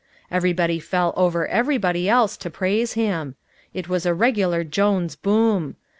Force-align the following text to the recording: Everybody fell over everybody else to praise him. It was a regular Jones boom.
Everybody 0.31 0.79
fell 0.79 1.13
over 1.15 1.45
everybody 1.45 2.09
else 2.09 2.35
to 2.37 2.49
praise 2.49 2.93
him. 2.93 3.35
It 3.71 3.87
was 3.87 4.07
a 4.07 4.15
regular 4.15 4.63
Jones 4.63 5.15
boom. 5.15 5.75